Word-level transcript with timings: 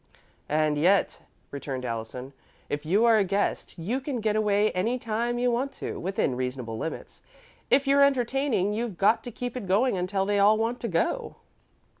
"And 0.49 0.79
yet," 0.79 1.21
returned 1.51 1.85
Allison, 1.85 2.33
"if 2.69 2.87
you 2.87 3.05
are 3.05 3.19
a 3.19 3.23
guest, 3.23 3.77
you 3.77 4.01
can 4.01 4.19
get 4.19 4.35
away 4.35 4.71
any 4.71 4.97
time 4.97 5.37
you 5.37 5.51
want 5.51 5.71
to, 5.73 5.99
within 5.99 6.35
reasonable 6.35 6.79
limits. 6.79 7.21
If 7.69 7.85
you're 7.85 8.01
entertaining, 8.03 8.73
you've 8.73 8.97
got 8.97 9.23
to 9.25 9.31
keep 9.31 9.55
it 9.55 9.67
going 9.67 9.97
until 9.97 10.25
they 10.25 10.39
all 10.39 10.57
want 10.57 10.79
to 10.79 10.87
go." 10.87 11.35